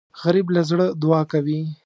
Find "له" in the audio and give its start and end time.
0.55-0.61